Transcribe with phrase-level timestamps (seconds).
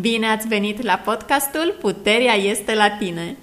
[0.00, 3.36] Bine ați venit la podcastul Puterea este la tine.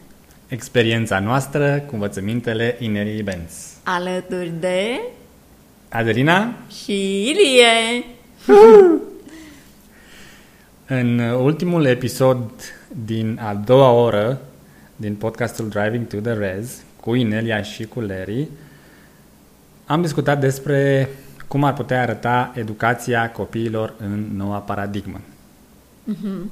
[0.48, 3.78] Experiența noastră cu învățămintele Inerii Benz.
[3.84, 5.00] Alături de
[5.90, 8.04] Adelina și Ilie.
[11.00, 12.50] În ultimul episod
[13.06, 14.42] din a doua oră
[14.96, 18.48] din podcastul Driving to the Res cu Inelia și cu Larry
[19.86, 21.10] am discutat despre
[21.48, 25.22] cum ar putea arăta educația copiilor în noua paradigmă.
[26.14, 26.50] Uh-huh.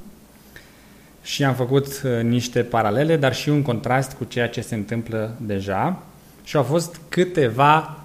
[1.22, 5.34] Și am făcut uh, niște paralele, dar și un contrast cu ceea ce se întâmplă
[5.40, 6.02] deja.
[6.44, 7.98] Și au fost câteva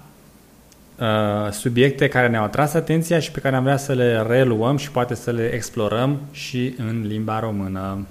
[0.98, 4.90] uh, subiecte care ne-au atras atenția și pe care am vrea să le reluăm și
[4.90, 8.06] poate să le explorăm și în limba română.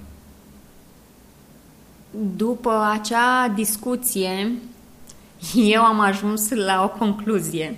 [2.36, 4.52] După acea discuție,
[5.54, 7.76] eu am ajuns la o concluzie.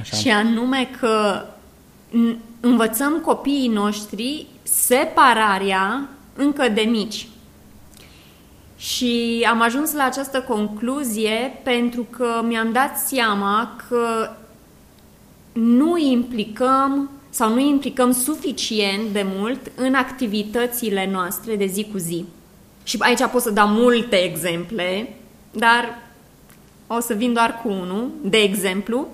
[0.00, 0.16] Așa.
[0.16, 1.44] Și anume că
[2.60, 7.28] învățăm copiii noștri separarea încă de mici.
[8.76, 14.30] Și am ajuns la această concluzie pentru că mi-am dat seama că
[15.52, 22.24] nu implicăm sau nu implicăm suficient de mult în activitățile noastre de zi cu zi.
[22.82, 25.16] Și aici pot să dau multe exemple,
[25.52, 25.98] dar
[26.86, 29.08] o să vin doar cu unul, de exemplu.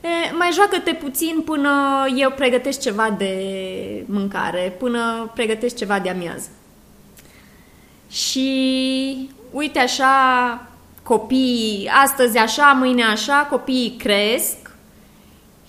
[0.00, 1.70] E, mai joacă-te puțin până
[2.16, 3.34] eu pregătesc ceva de
[4.06, 6.48] mâncare, până pregătesc ceva de amiază.
[8.10, 10.66] Și uite așa,
[11.02, 14.56] copiii, astăzi așa, mâine așa, copiii cresc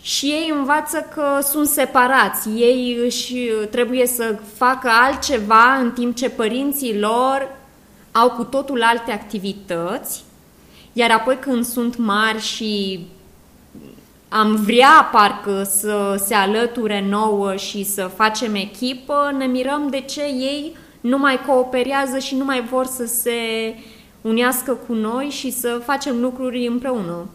[0.02, 2.50] și ei învață că sunt separați.
[2.50, 3.36] Ei își
[3.72, 7.58] trebuie să facă altceva în timp ce părinții lor
[8.12, 10.24] au cu totul alte activități,
[10.94, 13.00] iar apoi când sunt mari și
[14.30, 20.22] am vrea parcă să se alăture nouă și să facem echipă, ne mirăm de ce
[20.22, 23.32] ei nu mai cooperează și nu mai vor să se
[24.22, 27.30] unească cu noi și să facem lucruri împreună.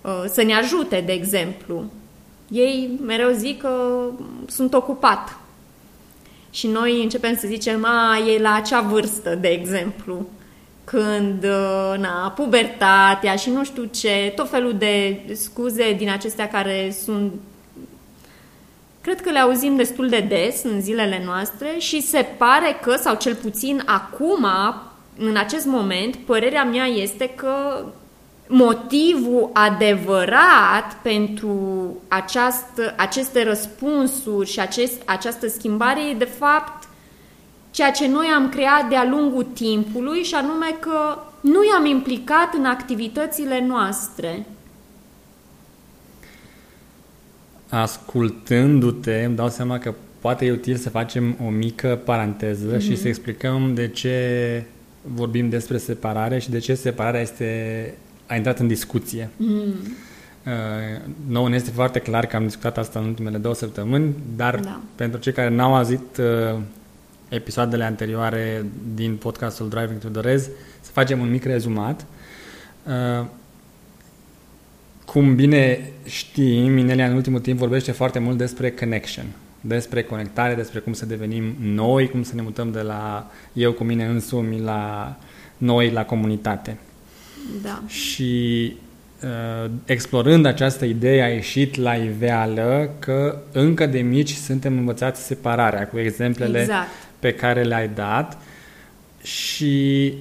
[0.00, 1.84] Uh, să ne ajute, de exemplu.
[2.48, 4.04] Ei mereu zic că
[4.46, 5.36] sunt ocupat.
[6.50, 10.26] Și noi începem să zicem, a, e la acea vârstă, de exemplu
[10.92, 16.94] când, uh, na, pubertatea și nu știu ce, tot felul de scuze din acestea care
[17.04, 17.32] sunt
[19.00, 23.14] cred că le auzim destul de des în zilele noastre și se pare că, sau
[23.14, 24.46] cel puțin acum,
[25.18, 27.84] în acest moment, părerea mea este că
[28.48, 31.56] motivul adevărat pentru
[32.08, 36.81] această, aceste răspunsuri și acest, această schimbare e, de fapt,
[37.72, 42.64] ceea ce noi am creat de-a lungul timpului și anume că nu i-am implicat în
[42.64, 44.46] activitățile noastre.
[47.68, 52.80] Ascultându-te, îmi dau seama că poate e util să facem o mică paranteză mm-hmm.
[52.80, 54.64] și să explicăm de ce
[55.02, 57.94] vorbim despre separare și de ce separarea este,
[58.26, 59.28] a intrat în discuție.
[59.36, 59.74] Mm.
[60.46, 64.60] Uh, nouă ne este foarte clar că am discutat asta în ultimele două săptămâni, dar
[64.60, 64.80] da.
[64.94, 66.58] pentru cei care n-au auzit uh,
[67.34, 70.48] episoadele anterioare din podcastul Driving to the Rez,
[70.80, 72.06] să facem un mic rezumat.
[72.86, 73.26] Uh,
[75.04, 79.24] cum bine știi, Minelia în ultimul timp vorbește foarte mult despre connection,
[79.60, 83.84] despre conectare, despre cum să devenim noi, cum să ne mutăm de la eu cu
[83.84, 85.16] mine însumi la
[85.56, 86.78] noi, la comunitate.
[87.62, 87.82] Da.
[87.86, 88.72] Și
[89.22, 95.86] uh, explorând această idee a ieșit la iveală că încă de mici suntem învățați separarea,
[95.86, 96.88] cu exemplele exact
[97.22, 98.38] pe care le-ai dat
[99.22, 100.14] și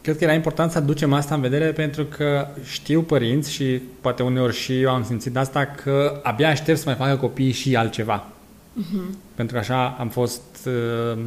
[0.00, 4.22] cred că era important să aducem asta în vedere pentru că știu părinți și poate
[4.22, 8.26] uneori și eu am simțit asta că abia aștept să mai facă copiii și altceva.
[8.26, 9.14] Uh-huh.
[9.34, 11.18] Pentru că așa am fost uh,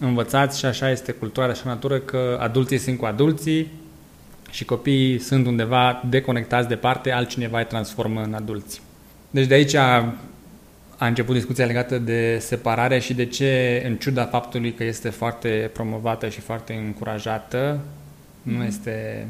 [0.00, 3.72] învățați și așa este cultura, așa natură că adulții sunt cu adulții
[4.50, 8.82] și copiii sunt undeva deconectați departe, altcineva îi transformă în adulți.
[9.30, 9.74] Deci de aici
[10.98, 15.70] a început discuția legată de separare și de ce, în ciuda faptului că este foarte
[15.72, 18.50] promovată și foarte încurajată, mm-hmm.
[18.52, 18.66] nu mhm.
[18.66, 19.26] este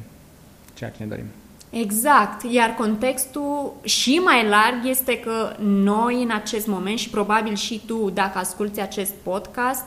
[0.75, 1.25] ceea ce ne dorim.
[1.71, 7.83] Exact, iar contextul și mai larg este că noi în acest moment și probabil și
[7.87, 9.85] tu dacă asculti acest podcast,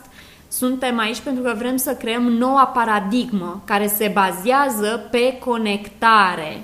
[0.48, 6.58] suntem aici pentru că vrem să creăm noua paradigmă care se bazează pe conectare,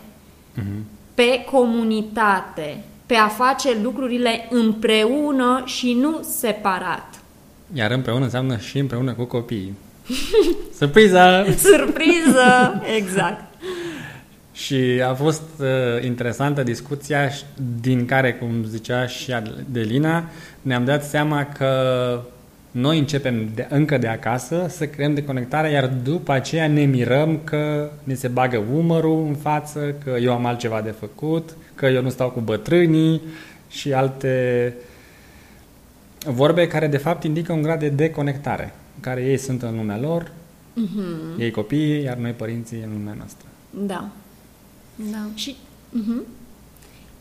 [0.56, 0.82] mm-hmm.
[1.14, 7.20] pe comunitate, pe a face lucrurile împreună și nu separat.
[7.74, 9.74] Iar împreună înseamnă și împreună cu copiii.
[10.80, 11.46] Surpriză!
[11.58, 12.82] Surpriză!
[12.98, 13.44] Exact.
[14.54, 17.32] și a fost uh, interesantă discuția
[17.82, 20.24] din care, cum zicea și Adelina,
[20.62, 21.72] ne-am dat seama că
[22.72, 27.90] noi începem de, încă de acasă să creăm deconectarea, iar după aceea ne mirăm că
[28.04, 32.10] ne se bagă umărul în față, că eu am altceva de făcut, că eu nu
[32.10, 33.22] stau cu bătrânii
[33.70, 34.74] și alte
[36.26, 40.00] vorbe care de fapt indică un grad de deconectare, în care ei sunt în lumea
[40.00, 41.40] lor, uh-huh.
[41.40, 43.48] ei copiii, iar noi părinții în lumea noastră.
[43.70, 44.10] Da.
[44.96, 45.26] Da.
[45.34, 45.56] Și
[45.94, 46.22] uh-huh.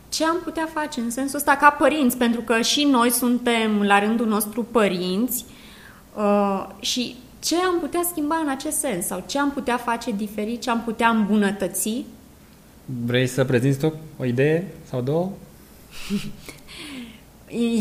[0.09, 3.99] ce am putea face în sensul ăsta ca părinți, pentru că și noi suntem la
[3.99, 5.45] rândul nostru părinți
[6.17, 10.61] uh, și ce am putea schimba în acest sens sau ce am putea face diferit,
[10.61, 12.05] ce am putea îmbunătăți?
[12.87, 15.31] Vrei să prezinți tu o idee sau două?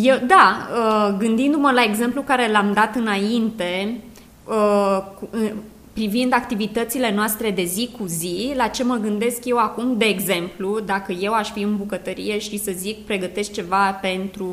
[0.01, 3.97] Eu, da, uh, gândindu-mă la exemplu care l-am dat înainte,
[4.43, 4.97] uh,
[5.31, 5.51] uh,
[5.93, 10.79] privind activitățile noastre de zi cu zi, la ce mă gândesc eu acum, de exemplu,
[10.79, 14.49] dacă eu aș fi în bucătărie și să zic pregătesc ceva pentru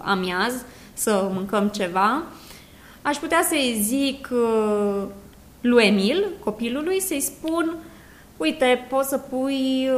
[0.00, 2.22] amiaz, să mâncăm ceva,
[3.02, 4.28] aș putea să-i zic
[5.60, 7.76] lui Emil, copilului, să-i spun
[8.36, 9.90] uite, poți să pui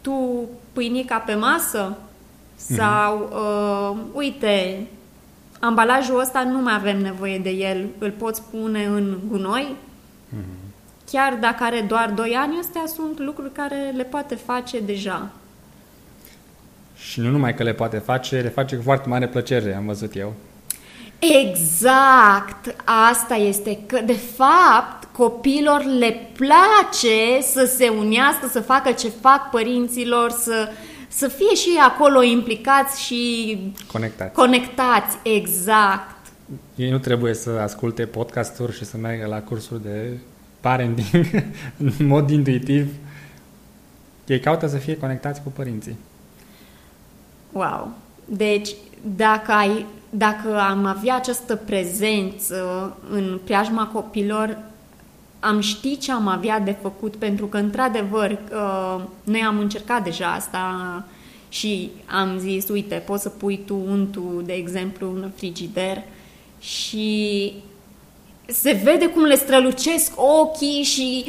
[0.00, 1.96] tu pâinica pe masă?
[2.56, 4.86] Sau, uh, uite,
[5.60, 9.76] ambalajul ăsta nu mai avem nevoie de el, îl poți pune în gunoi?
[9.76, 10.68] Mm-hmm.
[11.10, 15.30] Chiar dacă are doar 2 ani, astea sunt lucruri care le poate face deja.
[16.96, 20.16] Și nu numai că le poate face, le face cu foarte mare plăcere, am văzut
[20.16, 20.32] eu.
[21.18, 22.74] Exact!
[23.10, 29.50] Asta este că, de fapt, copilor le place să se unească, să facă ce fac
[29.50, 30.68] părinților, să,
[31.08, 33.58] să fie și acolo implicați și
[33.92, 34.34] conectați.
[34.34, 35.16] conectați.
[35.22, 36.16] Exact.
[36.74, 40.18] Ei nu trebuie să asculte podcasturi și să meargă la cursuri de
[40.60, 41.44] parenting
[41.98, 42.90] în mod intuitiv.
[44.26, 45.96] Ei caută să fie conectați cu părinții.
[47.52, 47.90] Wow!
[48.24, 48.74] Deci,
[49.16, 54.58] dacă, ai, dacă am avea această prezență în preajma copilor,
[55.40, 60.26] am ști ce am avea de făcut, pentru că, într-adevăr, uh, noi am încercat deja
[60.26, 61.04] asta
[61.48, 66.02] și am zis, uite, poți să pui tu untul, de exemplu, în frigider
[66.60, 67.52] și
[68.46, 71.24] se vede cum le strălucesc ochii și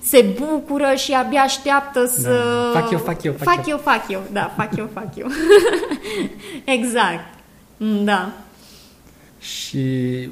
[0.00, 2.06] se bucură și abia așteaptă da.
[2.06, 2.70] să...
[2.72, 2.80] Da.
[2.80, 3.74] Fac eu, fac eu, fac, fac eu.
[3.74, 3.78] eu.
[3.78, 5.26] Fac eu, da, fac eu, fac eu.
[6.76, 7.37] exact,
[8.04, 8.32] da.
[9.40, 10.28] Și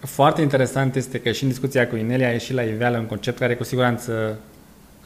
[0.00, 3.38] foarte interesant este că și în discuția cu Inelia a ieșit la iveală un concept
[3.38, 4.38] care cu siguranță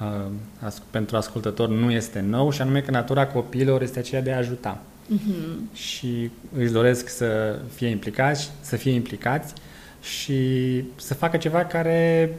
[0.00, 4.36] uh, pentru ascultător nu este nou și anume că natura copiilor este aceea de a
[4.36, 4.82] ajuta.
[5.14, 5.74] Uh-huh.
[5.74, 9.52] Și își doresc să fie implicați, să fie implicați
[10.00, 12.30] și să facă ceva care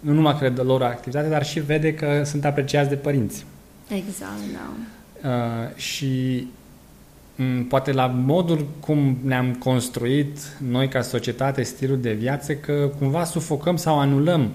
[0.00, 3.44] nu numai cred lor activitate, dar și vede că sunt apreciați de părinți.
[3.88, 4.72] Exact, da.
[5.28, 6.65] Uh, și Mm,
[7.68, 10.38] poate la modul cum ne-am construit
[10.70, 14.50] noi ca societate stilul de viață, că cumva sufocăm sau anulăm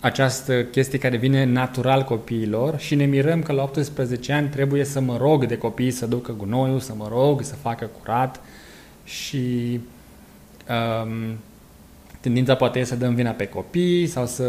[0.00, 5.00] această chestie care vine natural copiilor și ne mirăm că la 18 ani trebuie să
[5.00, 8.40] mă rog de copii să ducă gunoiul, să mă rog să facă curat
[9.04, 9.80] și
[10.68, 11.36] um,
[12.20, 14.46] tendința poate e să dăm vina pe copii sau să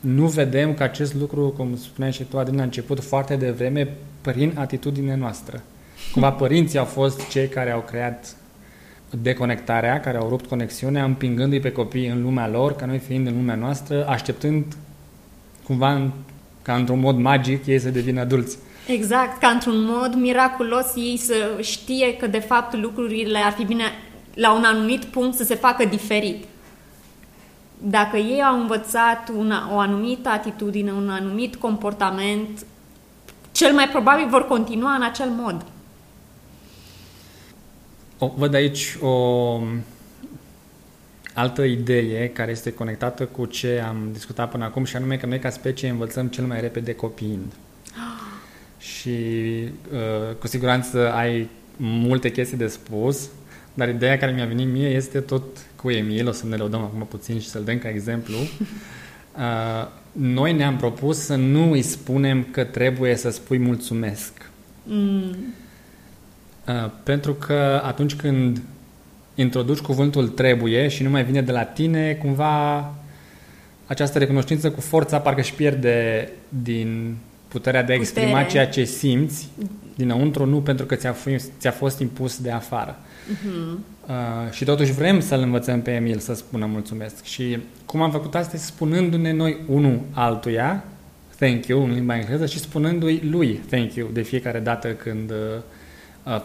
[0.00, 3.88] nu vedem că acest lucru, cum spuneai și tu, Adin, a început foarte devreme
[4.20, 5.62] prin atitudinea noastră.
[6.12, 8.36] Cumva părinții au fost cei care au creat
[9.10, 13.36] deconectarea, care au rupt conexiunea, împingându-i pe copii în lumea lor, ca noi fiind în
[13.36, 14.64] lumea noastră, așteptând
[15.64, 16.10] cumva
[16.62, 18.58] ca într-un mod magic ei să devină adulți.
[18.86, 23.84] Exact, ca într-un mod miraculos ei să știe că de fapt lucrurile ar fi bine
[24.34, 26.44] la un anumit punct să se facă diferit.
[27.78, 32.66] Dacă ei au învățat una, o anumită atitudine, un anumit comportament,
[33.52, 35.64] cel mai probabil vor continua în acel mod.
[38.18, 39.60] O, văd aici o
[41.34, 45.38] altă idee care este conectată cu ce am discutat până acum și anume că noi
[45.38, 47.52] ca specie învățăm cel mai repede copiind.
[48.94, 49.10] și
[49.92, 53.28] uh, cu siguranță ai multe chestii de spus,
[53.74, 55.42] dar ideea care mi-a venit mie este tot
[55.76, 58.36] cu Emil, o să ne lăudăm acum puțin și să-l dăm ca exemplu.
[59.36, 64.50] Uh, noi ne-am propus să nu îi spunem că trebuie să spui mulțumesc.
[64.82, 65.36] Mm.
[66.68, 68.60] Uh, pentru că atunci când
[69.34, 72.94] introduci cuvântul trebuie și nu mai vine de la tine, cumva
[73.86, 77.16] această recunoștință cu forța parcă își pierde din
[77.48, 78.48] puterea de a exprima Putere.
[78.48, 79.48] ceea ce simți
[79.94, 82.96] dinăuntru, nu pentru că ți-a, fost, ți-a fost impus de afară.
[82.96, 83.78] Uh-huh.
[84.06, 87.24] Uh, și totuși vrem să-l învățăm pe Emil să spună mulțumesc.
[87.24, 90.84] Și cum am făcut asta, spunându-ne noi unul altuia,
[91.38, 95.36] thank you în limba engleză, și spunându-i lui thank you de fiecare dată când uh,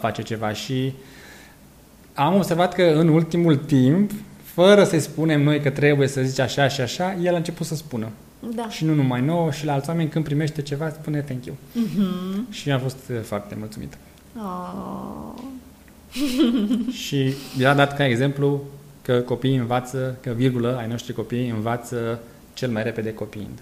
[0.00, 0.92] face ceva și
[2.14, 4.10] am observat că în ultimul timp,
[4.42, 7.74] fără să-i spunem noi că trebuie să zici așa și așa, el a început să
[7.74, 8.08] spună.
[8.54, 8.68] Da.
[8.68, 11.56] Și nu numai nouă, și la alți oameni când primește ceva, spune thank you.
[11.56, 12.50] Mm-hmm.
[12.50, 13.98] Și am fost uh, foarte mulțumit.
[14.36, 15.42] Oh.
[17.04, 18.62] și i-a dat ca exemplu
[19.02, 22.20] că copiii învață, că virgulă, ai noștri copii învață
[22.52, 23.58] cel mai repede copiind.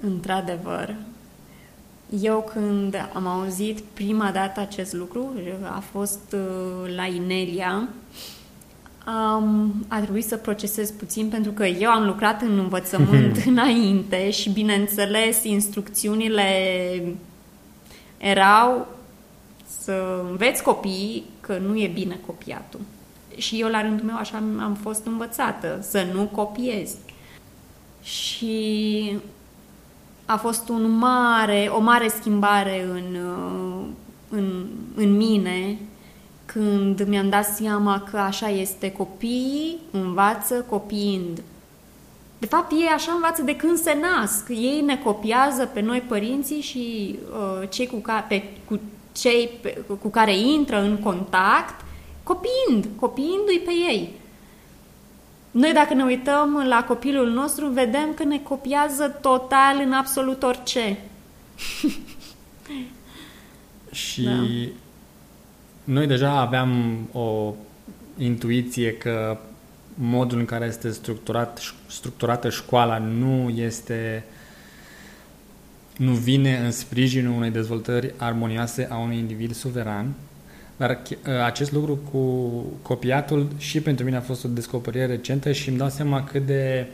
[0.00, 0.94] Într-adevăr.
[2.18, 7.88] Eu când am auzit prima dată acest lucru, a fost uh, la Inelia,
[9.06, 14.50] um, a trebuit să procesez puțin pentru că eu am lucrat în învățământ înainte și,
[14.50, 16.44] bineînțeles, instrucțiunile
[18.18, 18.86] erau
[19.80, 22.80] să înveți copiii că nu e bine copiatul.
[23.36, 26.94] Și eu, la rândul meu, așa am fost învățată, să nu copiez.
[28.02, 29.18] Și
[30.30, 33.86] a fost un mare, o mare schimbare în, uh,
[34.28, 35.78] în, în mine
[36.44, 41.42] când mi-am dat seama că așa este copiii învață copiind.
[42.38, 44.48] De fapt, ei așa învață de când se nasc.
[44.48, 48.80] Ei ne copiază pe noi părinții și uh, cei cu, ca, pe, cu
[49.12, 51.84] cei pe, cu care intră în contact,
[52.22, 54.19] copiind, copiindu-i pe ei.
[55.50, 60.98] Noi dacă ne uităm la copilul nostru, vedem că ne copiază total în absolut orice.
[63.92, 64.44] și da.
[65.84, 67.54] noi deja aveam o
[68.18, 69.38] intuiție că
[69.94, 74.24] modul în care este structurat, structurată școala nu este
[75.96, 80.14] nu vine în sprijinul unei dezvoltări armonioase a unui individ suveran,
[80.80, 82.18] dar ă, acest lucru cu
[82.82, 86.86] copiatul și pentru mine a fost o descoperire recentă și îmi dau seama cât de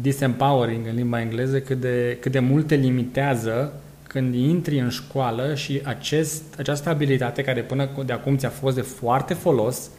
[0.00, 3.72] disempowering în limba engleză, cât de, cât de mult te limitează
[4.02, 8.80] când intri în școală și acest, această abilitate care până de acum ți-a fost de
[8.80, 9.90] foarte folos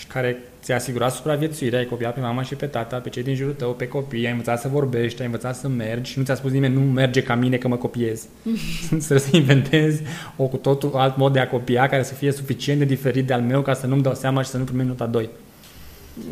[0.00, 3.34] și care ți-a asigurat supraviețuirea, ai copiat pe mama și pe tata, pe cei din
[3.34, 6.34] jurul tău, pe copii, ai învățat să vorbești, ai învățat să mergi și nu ți-a
[6.34, 8.26] spus nimeni nu merge ca mine că mă copiezi.
[8.98, 10.02] să inventezi
[10.36, 13.32] o cu totul alt mod de a copia care să fie suficient de diferit de
[13.32, 15.28] al meu ca să nu-mi dau seama și să nu primim nota 2.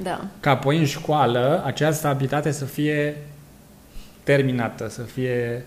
[0.03, 0.25] Da.
[0.41, 3.17] Ca apoi în școală această abilitate să fie
[4.23, 5.65] terminată, să fie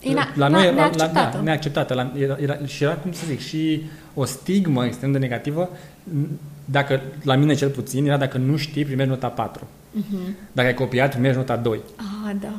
[0.00, 1.18] Ina, la noi era neacceptată.
[1.18, 1.94] La, da, neacceptată.
[1.94, 3.82] La, era, era, și era, cum să zic, și
[4.14, 5.70] o stigmă extrem de negativă
[6.70, 9.64] dacă, la mine cel puțin, era dacă nu știi, primești nota 4.
[9.64, 10.10] Uh-huh.
[10.10, 10.36] Mhm.
[10.52, 11.80] Dacă ai copiat, primești nota 2.
[11.96, 12.54] Ah, da.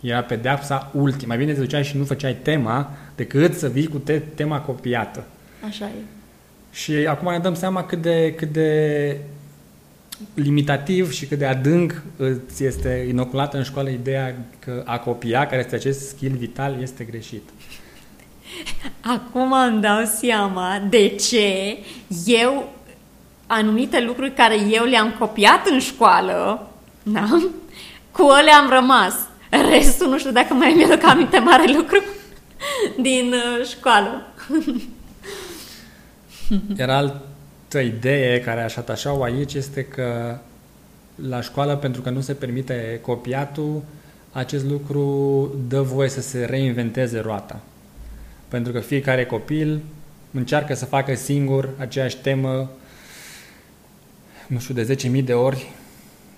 [0.00, 1.28] Era pedeapsa ultimă.
[1.34, 5.24] Mai bine te duceai și nu făceai tema decât să vii cu te- tema copiată.
[5.68, 6.02] Așa e.
[6.72, 9.16] Și acum ne dăm seama cât de, cât de
[10.34, 15.60] limitativ și cât de adânc îți este inoculată în școală ideea că a copia, care
[15.60, 17.48] este acest skill vital, este greșit.
[19.00, 21.76] Acum îmi dau seama de ce
[22.26, 22.72] eu
[23.46, 26.70] anumite lucruri care eu le-am copiat în școală,
[27.02, 27.26] da?
[28.10, 29.14] cu ele am rămas.
[29.70, 32.02] Restul nu știu dacă mai mi-aduc aminte mare lucru
[33.00, 34.26] din uh, școală.
[36.76, 40.38] Era altă idee care aș atașa-o aici este că
[41.28, 43.82] la școală, pentru că nu se permite copiatul,
[44.32, 47.60] acest lucru dă voie să se reinventeze roata.
[48.48, 49.80] Pentru că fiecare copil
[50.32, 52.70] încearcă să facă singur aceeași temă
[54.46, 55.70] nu știu, de 10.000 de ori,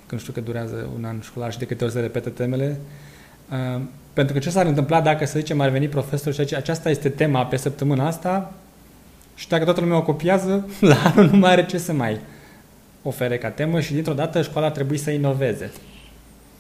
[0.06, 2.80] când știu că durează un an școlar și de câte ori se repetă temele,
[3.50, 3.80] uh,
[4.12, 7.08] pentru că ce s-ar întâmpla dacă, să zicem, ar veni profesor și zice, aceasta este
[7.08, 8.52] tema pe săptămâna asta
[9.34, 12.20] și dacă toată lumea o copiază, la anul nu mai are ce să mai
[13.02, 15.72] ofere ca temă și dintr-o dată școala ar trebui să inoveze.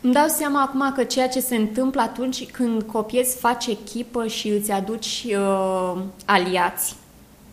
[0.00, 4.48] Îmi dau seama acum că ceea ce se întâmplă atunci când copiezi, faci echipă și
[4.48, 6.94] îți aduci uh, aliați.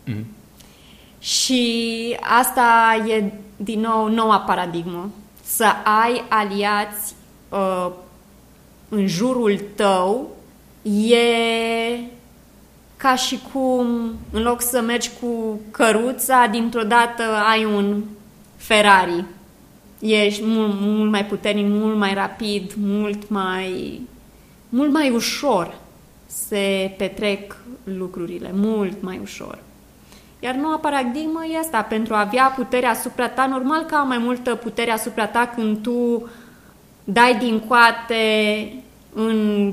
[0.04, 0.26] Mm.
[1.24, 5.10] Și asta e din nou noua paradigmă.
[5.44, 5.64] Să
[6.02, 7.14] ai aliați
[7.48, 7.90] uh,
[8.88, 10.30] în jurul tău
[10.82, 11.98] e
[12.96, 18.02] ca și cum în loc să mergi cu căruța, dintr-o dată ai un
[18.56, 19.24] Ferrari.
[20.00, 24.00] Ești mult, mult mai puternic, mult mai rapid, mult mai,
[24.68, 25.74] mult mai ușor
[26.26, 29.58] se petrec lucrurile, mult mai ușor.
[30.44, 34.18] Iar noua paradigmă e asta, pentru a avea putere asupra ta, normal că am mai
[34.18, 36.28] multă putere asupra ta când tu
[37.04, 38.72] dai din coate
[39.14, 39.72] în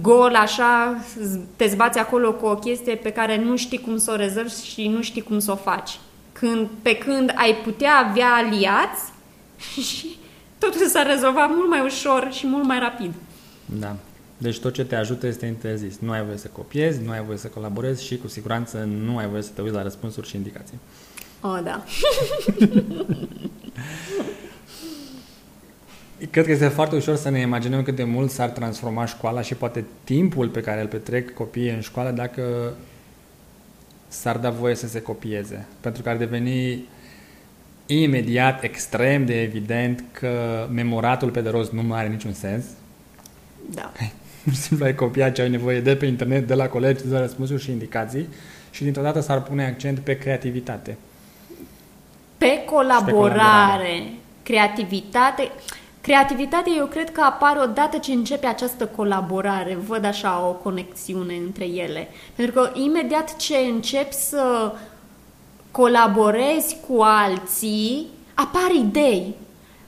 [0.00, 0.96] gol așa,
[1.56, 4.88] te zbați acolo cu o chestie pe care nu știi cum să o rezolvi și
[4.88, 5.98] nu știi cum să o faci.
[6.32, 9.12] Când, pe când ai putea avea aliați
[9.88, 10.16] și
[10.58, 13.12] totul s-ar rezolva mult mai ușor și mult mai rapid.
[13.64, 13.96] Da.
[14.40, 15.98] Deci tot ce te ajută este interzis.
[15.98, 19.28] Nu ai voie să copiezi, nu ai voie să colaborezi și cu siguranță nu ai
[19.28, 20.78] voie să te uiți la răspunsuri și indicații.
[21.40, 21.84] Oh, da.
[26.30, 29.54] Cred că este foarte ușor să ne imaginăm cât de mult s-ar transforma școala și
[29.54, 32.72] poate timpul pe care îl petrec copiii în școală dacă
[34.08, 35.66] s-ar da voie să se copieze.
[35.80, 36.84] Pentru că ar deveni
[37.86, 42.64] imediat extrem de evident că memoratul pe de rost nu mai are niciun sens.
[43.74, 43.92] Da.
[44.44, 47.18] Pur și simplu ai copiat ce ai nevoie de pe internet, de la colegi, de
[47.18, 48.28] răspunsuri și indicații
[48.70, 50.96] și dintr-o dată s-ar pune accent pe creativitate.
[52.38, 54.12] Pe colaborare, pe colaborare.
[54.42, 55.50] creativitate.
[56.00, 61.64] Creativitatea eu cred că apare odată ce începe această colaborare, văd așa o conexiune între
[61.64, 62.08] ele.
[62.34, 64.72] Pentru că imediat ce începi să
[65.70, 69.34] colaborezi cu alții, apar idei.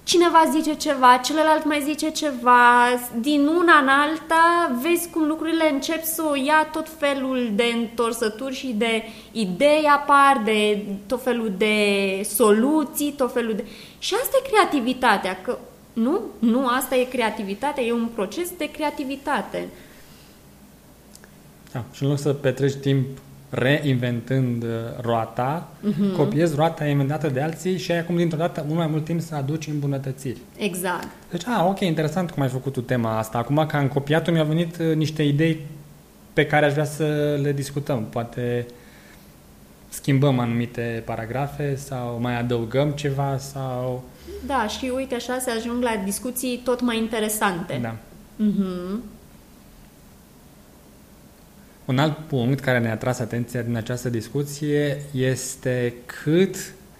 [0.04, 2.86] Cineva zice ceva, celălalt mai zice ceva,
[3.20, 8.54] din una în alta vezi cum lucrurile încep să o ia tot felul de întorsături
[8.54, 11.76] și de idei apar, de tot felul de
[12.24, 13.64] soluții, tot felul de...
[13.98, 15.58] Și asta e creativitatea, că
[15.92, 19.68] nu, nu, asta e creativitatea, e un proces de creativitate.
[21.72, 23.06] Da, și în loc să petreci timp
[23.54, 24.68] reinventând uh,
[25.00, 26.16] roata, uh-huh.
[26.16, 29.34] copiezi roata inventată de alții și ai acum dintr-o dată mult mai mult timp să
[29.34, 30.38] aduci îmbunătățiri.
[30.56, 31.08] Exact.
[31.30, 33.38] Deci, a, ok, interesant cum ai făcut tu tema asta.
[33.38, 35.66] Acum că am copiat mi-au venit uh, niște idei
[36.32, 38.04] pe care aș vrea să le discutăm.
[38.04, 38.66] Poate
[39.88, 44.04] schimbăm anumite paragrafe sau mai adăugăm ceva sau...
[44.46, 47.78] Da, și uite așa se ajung la discuții tot mai interesante.
[47.82, 47.94] Da.
[48.46, 49.00] Uh-huh.
[51.92, 56.56] Un alt punct care ne-a tras atenția din această discuție este cât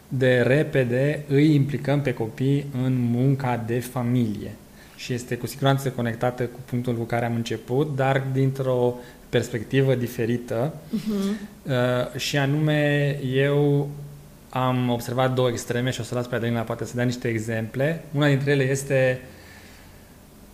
[0.09, 4.51] de repede îi implicăm pe copii în munca de familie.
[4.97, 8.95] Și este cu siguranță conectată cu punctul cu care am început, dar dintr-o
[9.29, 10.75] perspectivă diferită.
[10.75, 11.49] Uh-huh.
[11.63, 13.89] Uh, și anume, eu
[14.49, 18.05] am observat două extreme și o să las pe Adelina poate să dea niște exemple.
[18.15, 19.21] Una dintre ele este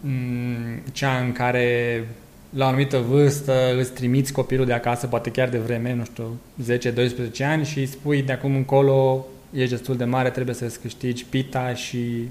[0.01, 2.05] mm, cea în care
[2.50, 6.38] la o anumită vârstă îți trimiți copilul de acasă, poate chiar de vreme, nu știu,
[7.40, 11.24] 10-12 ani și îi spui de acum încolo ești destul de mare, trebuie să-ți câștigi
[11.24, 12.28] pita și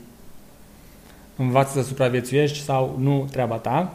[1.36, 3.93] învață să supraviețuiești sau nu treaba ta.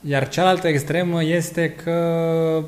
[0.00, 2.64] Iar cealaltă extremă este că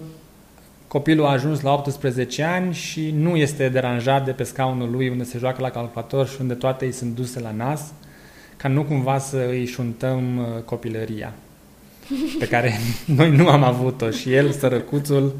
[0.88, 5.24] copilul a ajuns la 18 ani și nu este deranjat de pe scaunul lui unde
[5.24, 7.92] se joacă la calculator și unde toate îi sunt duse la nas,
[8.56, 11.32] ca nu cumva să îi șuntăm uh, copilăria
[12.38, 15.34] pe care noi nu am avut-o și el, sărăcuțul,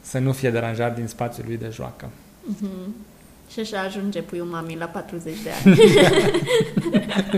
[0.00, 2.08] să nu fie deranjat din spațiul lui de joacă.
[2.52, 3.10] Mm-hmm.
[3.52, 5.76] Și așa ajunge puiul mami la 40 de ani.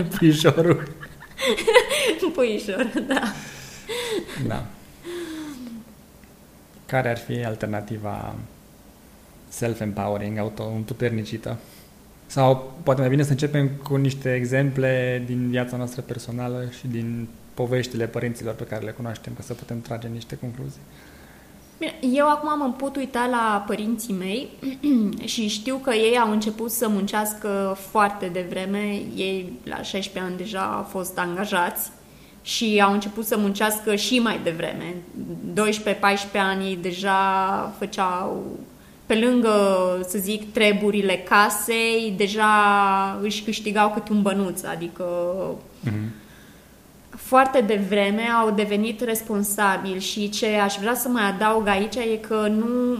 [0.17, 0.87] Puișorul.
[2.33, 3.21] Puișor, da.
[4.47, 4.65] Da.
[6.85, 8.35] Care ar fi alternativa
[9.49, 11.57] self-empowering, auto-împuternicită?
[12.25, 17.27] Sau poate mai bine să începem cu niște exemple din viața noastră personală și din
[17.55, 20.81] poveștile părinților pe care le cunoaștem, ca să putem trage niște concluzii.
[21.77, 24.49] Bine, eu acum mă pot uita la părinții mei
[25.33, 29.01] și știu că ei au început să muncească foarte devreme.
[29.15, 31.89] Ei la 16 ani deja au fost angajați
[32.41, 34.95] și au început să muncească și mai devreme.
[35.53, 35.57] 12-14
[36.33, 37.19] ani ei deja
[37.77, 38.43] făceau
[39.05, 39.51] pe lângă,
[40.07, 42.49] să zic, treburile casei, deja
[43.21, 45.05] își câștigau cât un bănuț, adică
[45.87, 46.24] mm-hmm
[47.25, 52.47] foarte devreme au devenit responsabili și ce aș vrea să mai adaug aici e că
[52.47, 52.97] nu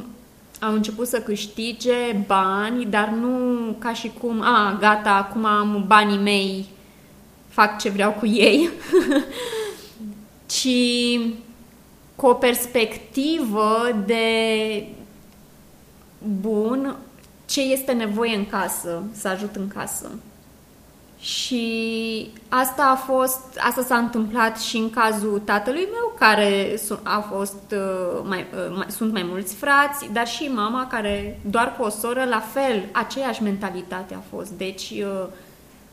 [0.59, 3.39] au început să câștige bani, dar nu
[3.79, 6.65] ca și cum, a, gata, acum am banii mei,
[7.47, 8.69] fac ce vreau cu ei,
[10.55, 10.77] ci
[12.15, 14.23] cu o perspectivă de
[16.41, 16.95] bun,
[17.45, 20.11] ce este nevoie în casă, să ajut în casă.
[21.25, 27.71] Și asta a fost, asta s-a întâmplat și în cazul tatălui meu, care a fost
[27.71, 31.89] uh, mai, uh, mai, sunt mai mulți frați, dar și mama, care doar cu o
[31.89, 34.51] soră, la fel, aceeași mentalitate a fost.
[34.51, 35.27] Deci, uh,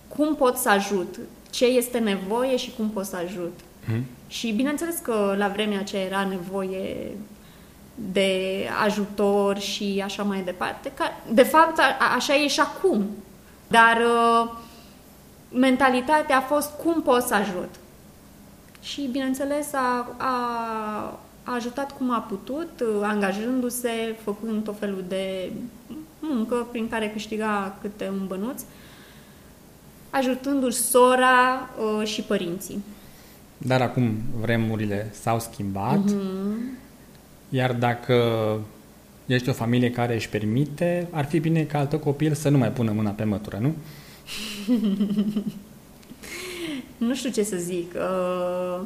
[0.08, 1.18] cum pot să ajut?
[1.50, 3.58] Ce este nevoie și cum pot să ajut?
[3.88, 4.04] Mm.
[4.26, 7.16] Și bineînțeles că la vremea aceea era nevoie
[7.94, 8.52] de
[8.84, 10.92] ajutor și așa mai departe.
[11.32, 11.80] De fapt,
[12.16, 13.06] așa e și acum.
[13.68, 13.98] Dar
[15.54, 17.68] mentalitatea a fost cum pot să ajut.
[18.82, 20.34] Și, bineînțeles, a, a,
[21.42, 22.70] a ajutat cum a putut,
[23.02, 25.52] angajându-se, făcând tot felul de
[26.18, 28.62] muncă prin care câștiga câte un bănuț,
[30.10, 32.84] ajutându-și sora uh, și părinții.
[33.58, 36.78] Dar acum vremurile s-au schimbat, uh-huh.
[37.48, 38.14] iar dacă
[39.26, 42.70] ești o familie care își permite, ar fi bine ca altă copil să nu mai
[42.70, 43.74] pună mâna pe mătură, nu?
[47.06, 47.94] nu știu ce să zic.
[47.94, 48.80] Uh...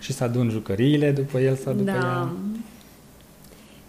[0.00, 1.96] Și să adun jucăriile după el sau după da.
[1.96, 2.32] ea.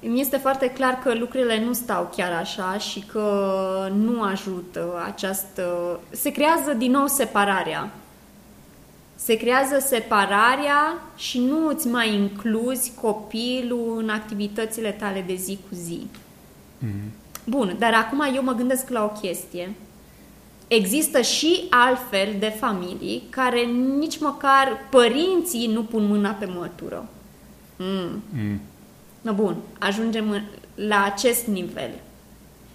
[0.01, 5.99] Mi este foarte clar că lucrurile nu stau chiar așa și că nu ajută această...
[6.09, 7.91] Se creează din nou separarea.
[9.15, 15.75] Se creează separarea și nu îți mai incluzi copilul în activitățile tale de zi cu
[15.75, 16.07] zi.
[16.85, 17.11] Mm-hmm.
[17.45, 19.75] Bun, dar acum eu mă gândesc la o chestie.
[20.67, 23.61] Există și altfel de familii care
[23.99, 27.09] nici măcar părinții nu pun mâna pe mătură.
[27.75, 28.23] Mm.
[28.33, 28.61] Mm.
[29.21, 30.43] No, bun, ajungem
[30.75, 31.89] la acest nivel.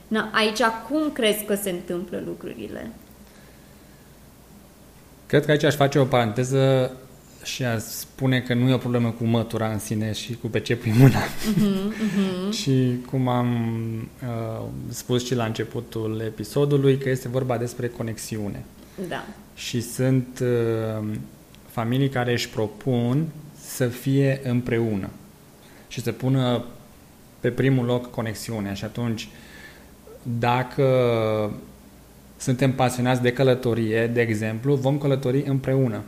[0.09, 2.91] Na, aici cum crezi că se întâmplă lucrurile?
[5.27, 6.93] Cred că aici aș face o paranteză
[7.43, 10.61] și a spune că nu e o problemă cu mătura în sine și cu pe
[10.61, 11.21] ce pui mâna.
[11.21, 12.53] Uh-huh, uh-huh.
[12.53, 13.57] și cum am
[14.23, 18.65] uh, spus și la începutul episodului, că este vorba despre conexiune.
[19.09, 19.25] Da.
[19.55, 21.05] Și sunt uh,
[21.67, 23.27] familii care își propun
[23.65, 25.09] să fie împreună
[25.89, 26.65] și să pună
[27.41, 29.29] pe primul loc conexiunea și atunci
[30.39, 30.85] dacă
[32.37, 36.03] suntem pasionați de călătorie, de exemplu, vom călători împreună.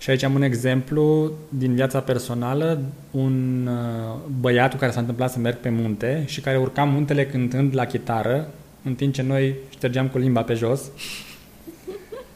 [0.00, 5.30] Și aici am un exemplu din viața personală, un uh, băiat cu care s-a întâmplat
[5.30, 8.50] să merg pe munte și care urca muntele cântând la chitară,
[8.84, 10.80] în timp ce noi ștergeam cu limba pe jos.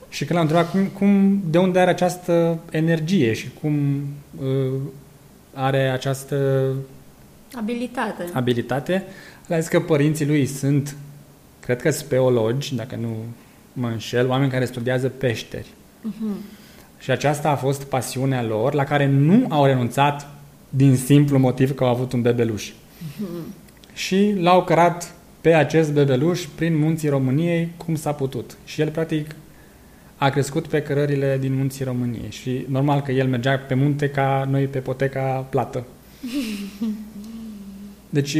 [0.09, 4.03] și când l-am întrebat cum, cum, de unde are această energie și cum
[4.40, 4.81] uh,
[5.53, 6.66] are această
[7.55, 8.24] abilitate.
[8.33, 9.05] abilitate,
[9.50, 10.96] a zis că părinții lui sunt,
[11.61, 13.16] cred că speologi, dacă nu
[13.72, 15.66] mă înșel, oameni care studiază peșteri.
[16.09, 16.62] Uh-huh.
[17.04, 20.28] Și aceasta a fost pasiunea lor, la care nu au renunțat
[20.68, 22.70] din simplu motiv că au avut un bebeluș.
[22.70, 23.94] Uh-huh.
[23.94, 28.56] Și l-au cărat pe acest bebeluș prin munții României cum s-a putut.
[28.64, 29.34] Și el, practic,
[30.16, 34.46] a crescut pe cărările din munții României și normal că el mergea pe munte ca
[34.50, 35.84] noi pe poteca plată.
[38.16, 38.36] Deci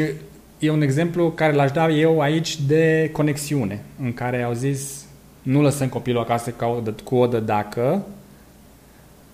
[0.59, 5.05] e un exemplu care l-aș da eu aici de conexiune, în care au zis
[5.42, 6.55] nu lăsăm copilul acasă
[7.05, 8.07] cu o de dacă,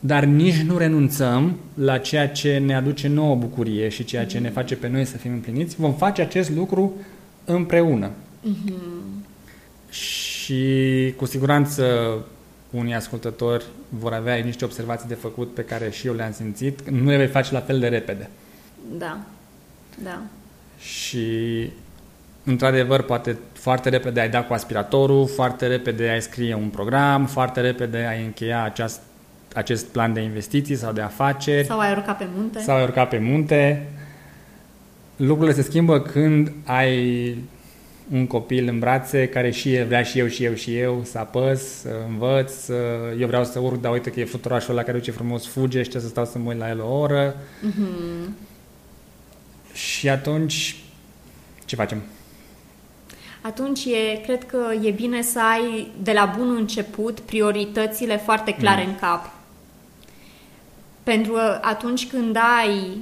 [0.00, 4.50] dar nici nu renunțăm la ceea ce ne aduce nouă bucurie și ceea ce ne
[4.50, 5.76] face pe noi să fim împliniți.
[5.76, 6.92] Vom face acest lucru
[7.44, 8.10] împreună.
[8.10, 9.20] Mm-hmm.
[9.90, 11.84] Și cu siguranță
[12.70, 16.90] unii ascultători vor avea niște observații de făcut pe care și eu le-am simțit.
[16.90, 18.30] Nu le vei face la fel de repede.
[18.98, 19.18] Da.
[20.02, 20.22] Da.
[20.78, 21.26] Și
[22.44, 27.60] într-adevăr, poate foarte repede ai da cu aspiratorul, foarte repede ai scrie un program, foarte
[27.60, 29.00] repede ai încheia aceast,
[29.54, 31.66] acest plan de investiții sau de afaceri.
[31.66, 32.58] Sau ai urcat pe munte.
[32.58, 33.88] Sau ai urcat pe munte.
[35.16, 37.36] Lucrurile se schimbă când ai
[38.12, 41.18] un copil în brațe care și e, vrea și eu și eu și eu să
[41.18, 42.74] apăs, să învăț, să,
[43.18, 45.90] eu vreau să urc, dar uite că e fluturașul ăla care duce frumos fuge și
[45.90, 47.34] să stau să mă uit la el o oră.
[47.34, 48.28] Mm-hmm.
[49.72, 50.76] Și atunci,
[51.64, 52.02] ce facem?
[53.40, 58.82] Atunci e, cred că e bine să ai de la bun început prioritățile foarte clare
[58.82, 58.88] mm.
[58.88, 59.39] în cap.
[61.02, 62.98] Pentru că atunci când ai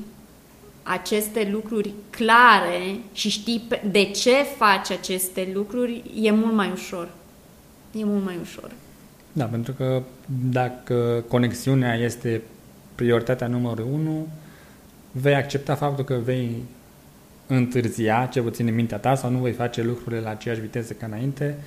[0.83, 7.09] aceste lucruri clare și știi de ce faci aceste lucruri, e mult mai ușor.
[7.93, 8.71] E mult mai ușor.
[9.33, 10.03] Da, pentru că
[10.51, 12.43] dacă conexiunea este
[12.95, 14.29] prioritatea numărul unu,
[15.13, 16.63] vei accepta faptul că vei
[17.47, 21.07] întârzia, ce puțin în mintea ta, sau nu vei face lucrurile la aceeași viteză ca
[21.07, 21.59] înainte,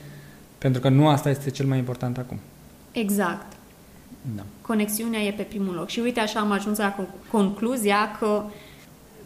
[0.58, 2.39] pentru că nu asta este cel mai important acum.
[2.91, 3.54] Exact.
[4.36, 4.42] Da.
[4.62, 5.90] Conexiunea e pe primul loc.
[5.90, 6.96] Și uite, așa am ajuns la
[7.32, 8.44] concluzia că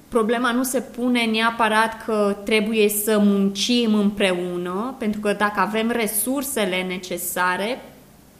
[0.08, 6.84] problema nu se pune neapărat că trebuie să muncim împreună, pentru că dacă avem resursele
[6.84, 7.82] necesare,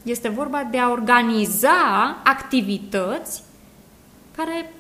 [0.04, 3.44] este vorba de a organiza activități
[4.36, 4.74] care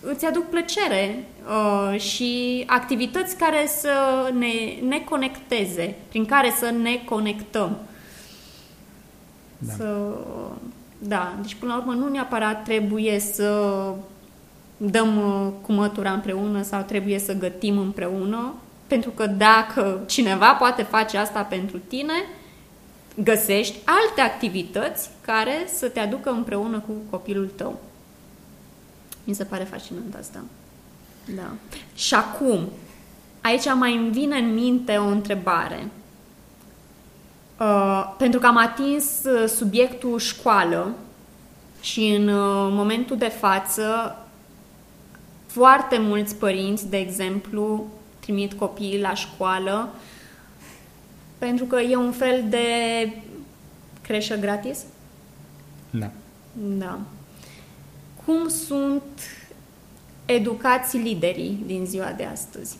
[0.00, 3.90] îți aduc plăcere uh, și activități care să
[4.38, 7.76] ne, ne conecteze, prin care să ne conectăm.
[9.58, 9.72] Da.
[9.72, 10.16] Să,
[10.98, 13.92] da, deci până la urmă nu neapărat trebuie să
[14.76, 18.54] dăm uh, cu mătura împreună sau trebuie să gătim împreună,
[18.86, 22.12] pentru că dacă cineva poate face asta pentru tine,
[23.22, 27.80] găsești alte activități care să te aducă împreună cu copilul tău.
[29.24, 30.44] Mi se pare fascinant asta.
[31.34, 31.50] Da.
[31.94, 32.68] Și acum,
[33.40, 35.88] aici mai îmi vine în minte o întrebare.
[37.60, 40.94] Uh, pentru că am atins uh, subiectul școală
[41.80, 44.16] și în uh, momentul de față
[45.46, 47.86] foarte mulți părinți, de exemplu,
[48.20, 49.88] trimit copiii la școală
[51.38, 52.66] pentru că e un fel de
[54.02, 54.78] creșă gratis.
[55.90, 56.10] Da.
[56.52, 56.98] Da.
[58.24, 59.02] Cum sunt
[60.24, 62.76] educați liderii din ziua de astăzi?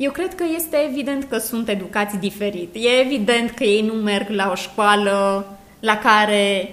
[0.00, 2.74] Eu cred că este evident că sunt educați diferit.
[2.74, 5.46] E evident că ei nu merg la o școală
[5.80, 6.70] la care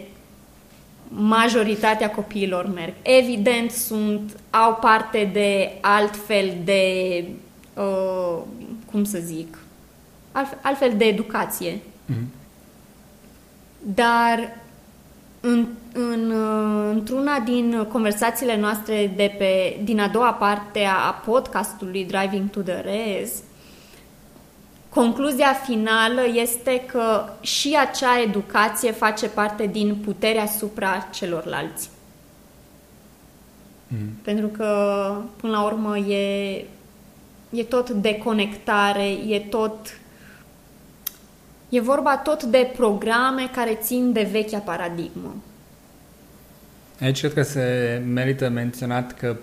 [1.07, 2.93] majoritatea copiilor merg.
[3.01, 7.23] Evident sunt, au parte de altfel de,
[7.73, 8.41] uh,
[8.91, 9.57] cum să zic,
[10.61, 11.73] altfel de educație.
[11.75, 12.27] Mm-hmm.
[13.79, 14.57] Dar
[15.47, 16.31] în, în,
[16.89, 22.81] într-una din conversațiile noastre de pe, din a doua parte a podcastului Driving to the
[22.81, 23.31] Res,
[24.89, 31.89] concluzia finală este că și acea educație face parte din puterea asupra celorlalți.
[33.87, 34.09] Mm.
[34.23, 36.55] Pentru că, până la urmă, e,
[37.49, 39.99] e tot deconectare, e tot
[41.69, 45.35] E vorba tot de programe care țin de vechea paradigmă.
[47.01, 49.35] Aici cred că se merită menționat că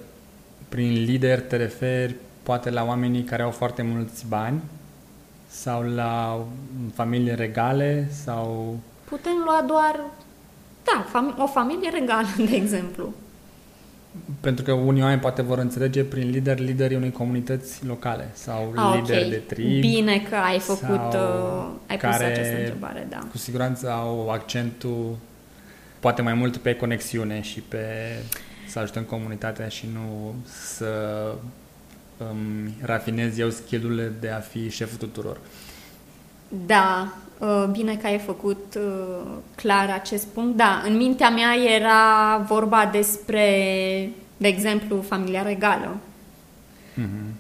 [0.69, 4.61] prin lider te referi poate la oamenii care au foarte mulți bani
[5.47, 6.45] sau la
[6.95, 8.77] familii regale sau...
[9.05, 10.01] Putem lua doar,
[10.85, 13.13] da, fam- o familie regală, de exemplu.
[14.41, 18.95] Pentru că unii oameni poate vor înțelege prin lider liderii unei comunități locale sau ah,
[19.01, 19.31] lider okay.
[19.31, 19.81] de trib.
[19.81, 23.19] Bine că ai făcut, uh, ai pus această întrebare, da.
[23.31, 25.17] Cu siguranță au accentul
[26.01, 27.87] poate mai mult pe conexiune și pe
[28.69, 30.87] să ajutăm comunitatea și nu să
[32.17, 35.39] um, rafinez eu skillurile de a fi șeful tuturor.
[36.67, 37.34] Da, uh,
[37.71, 40.57] bine că ai făcut uh, clar acest punct.
[40.57, 43.47] Da, în mintea mea era vorba despre,
[44.37, 45.97] de exemplu, familia regală.
[46.95, 47.35] Mm-hmm.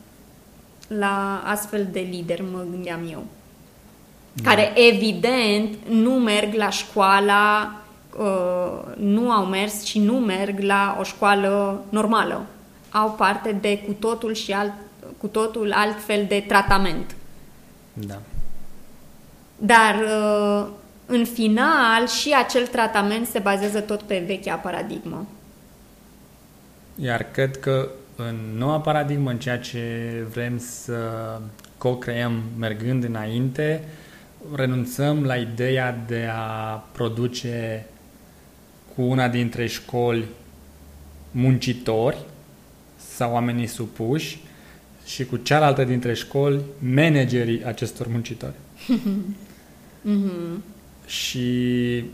[0.88, 3.24] La astfel de lider mă gândeam eu.
[4.32, 4.50] Da.
[4.50, 7.74] Care, evident, nu merg la școala,
[8.18, 12.46] uh, nu au mers și nu merg la o școală normală.
[12.90, 14.72] Au parte de cu totul și alt,
[15.18, 17.14] cu totul altfel de tratament.
[17.92, 18.20] Da.
[19.56, 20.68] Dar uh,
[21.06, 25.26] în final și acel tratament se bazează tot pe vechea paradigmă.
[27.00, 29.80] Iar cred că în noua paradigmă, în ceea ce
[30.32, 30.98] vrem să
[31.78, 33.84] co-creăm mergând înainte,
[34.54, 37.86] renunțăm la ideea de a produce
[38.94, 40.24] cu una dintre școli
[41.30, 42.18] muncitori
[42.96, 44.38] sau oamenii supuși
[45.04, 48.54] și cu cealaltă dintre școli managerii acestor muncitori.
[50.06, 50.60] mm-hmm.
[51.06, 52.04] Și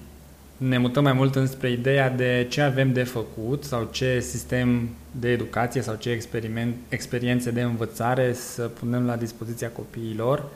[0.56, 5.28] ne mutăm mai mult înspre ideea de ce avem de făcut sau ce sistem de
[5.28, 10.48] educație sau ce experiment, experiențe de învățare să punem la dispoziția copiilor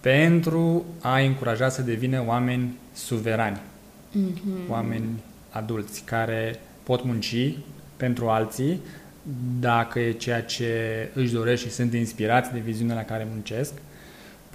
[0.00, 3.60] pentru a încuraja să devină oameni suverani,
[4.12, 4.68] mm-hmm.
[4.68, 5.08] oameni
[5.50, 7.54] adulți care pot munci
[7.96, 8.80] pentru alții
[9.60, 13.72] dacă e ceea ce își doresc și sunt inspirați de viziunea la care muncesc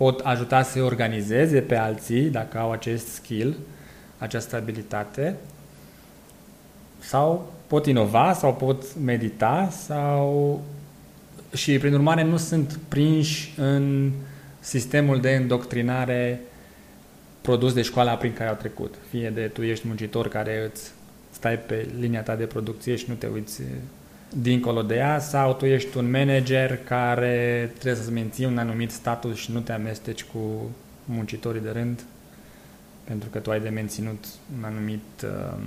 [0.02, 3.58] pot ajuta să organizeze pe alții dacă au acest skill,
[4.18, 5.36] această abilitate
[7.00, 10.62] sau pot inova sau pot medita sau
[11.54, 14.12] și prin urmare nu sunt prinși în
[14.60, 16.42] sistemul de îndoctrinare
[17.42, 18.96] produs de școala prin care au trecut.
[19.10, 20.92] Fie de tu ești muncitor care îți
[21.32, 23.62] stai pe linia ta de producție și nu te uiți
[24.36, 29.38] dincolo de ea sau tu ești un manager care trebuie să-ți menții un anumit status
[29.38, 30.70] și nu te amesteci cu
[31.06, 32.04] muncitorii de rând
[33.04, 34.26] pentru că tu ai de menținut
[34.58, 35.58] un anumit, uh,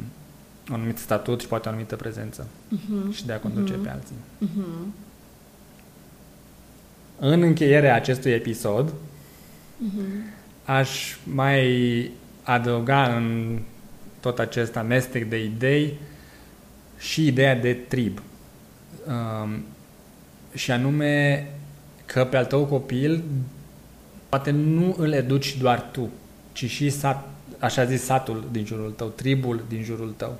[0.68, 3.14] un anumit statut și poate o anumită prezență uh-huh.
[3.14, 3.82] și de a conduce uh-huh.
[3.82, 4.14] pe alții.
[4.44, 4.86] Uh-huh.
[7.18, 10.34] În încheierea acestui episod uh-huh.
[10.64, 12.10] aș mai
[12.42, 13.58] adăuga în
[14.20, 15.98] tot acest amestec de idei
[16.98, 18.18] și ideea de trib.
[18.18, 18.33] Um,
[20.54, 21.46] și anume
[22.04, 23.22] că pe al tău copil
[24.28, 26.10] poate nu îl educi doar tu,
[26.52, 27.28] ci și sat,
[27.58, 30.36] așa zis satul din jurul tău, tribul din jurul tău.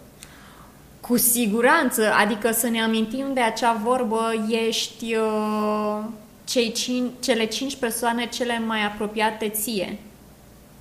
[1.01, 4.21] Cu siguranță, adică să ne amintim de acea vorbă,
[4.67, 6.05] ești uh,
[6.45, 9.99] cei cinci, cele cinci persoane cele mai apropiate ție.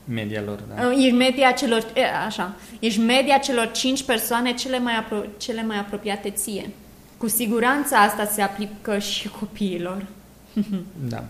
[0.05, 0.87] Media lor, da.
[0.87, 1.85] Uh, ești media celor,
[2.25, 6.69] așa, ești media celor cinci persoane cele mai, apro, cele mai apropiate ție.
[7.23, 10.05] Cu siguranță asta se aplică și copiilor.
[11.13, 11.23] da.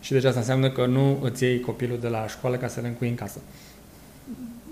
[0.00, 3.08] Și deci asta înseamnă că nu îți iei copilul de la școală ca să-l încui
[3.08, 3.40] în casă.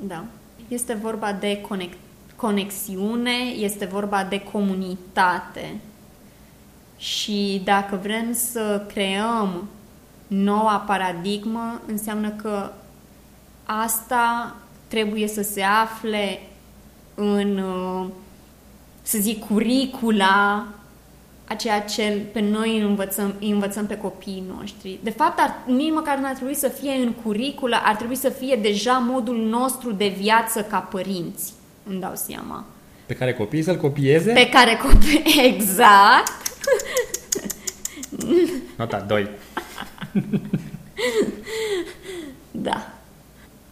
[0.02, 0.24] Da.
[0.68, 1.98] Este vorba de conect,
[2.36, 5.76] conexiune, este vorba de comunitate.
[6.96, 9.68] Și dacă vrem să creăm
[10.26, 12.70] noua paradigmă, înseamnă că
[13.64, 14.56] asta
[14.88, 16.40] trebuie să se afle
[17.14, 18.06] în, uh,
[19.06, 20.66] să zic, curicula
[21.44, 24.98] a ceea ce pe noi învățăm, învățăm pe copiii noștri.
[25.02, 28.28] De fapt, ar, nici măcar nu ar trebui să fie în curriculă, ar trebui să
[28.28, 31.52] fie deja modul nostru de viață ca părinți,
[31.88, 32.64] îmi dau seama.
[33.06, 34.32] Pe care copiii să-l copieze?
[34.32, 35.22] Pe care copii,
[35.54, 36.32] exact.
[38.76, 39.28] Nota 2.
[42.50, 42.92] da.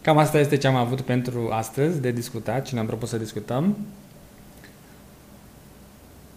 [0.01, 3.77] Cam asta este ce am avut pentru astăzi de discutat și ne-am propus să discutăm.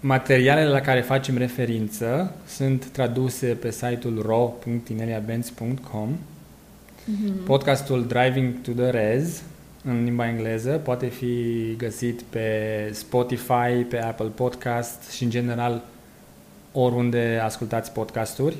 [0.08, 7.46] Materialele la care facem referință sunt traduse pe site-ul ro.ineliabenz.com mm-hmm.
[7.46, 9.42] Podcastul Driving to the Res
[9.84, 12.50] în limba engleză poate fi găsit pe
[12.94, 15.84] Spotify, pe Apple Podcast și în general
[16.72, 18.56] oriunde ascultați podcasturi.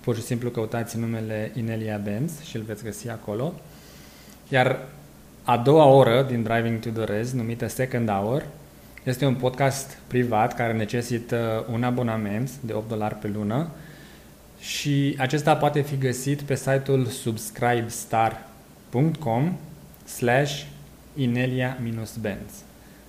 [0.00, 3.52] Pur și simplu căutați numele Inelia Benz și îl veți găsi acolo.
[4.48, 4.86] Iar
[5.44, 8.46] a doua oră din Driving to the Res, numită Second Hour,
[9.04, 13.68] este un podcast privat care necesită un abonament de 8 dolari pe lună
[14.60, 19.56] și acesta poate fi găsit pe site-ul subscribestar.com
[20.04, 20.62] slash
[21.16, 22.62] inelia-benz